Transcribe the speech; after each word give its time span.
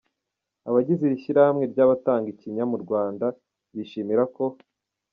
Abagize 0.69 1.01
iri 1.03 1.21
shyirahamwe 1.23 1.63
ry’abatanga 1.71 2.27
ikinya 2.33 2.63
mu 2.71 2.77
Rwanda, 2.83 3.25
bishimira 3.75 4.23
ko. 4.35 4.43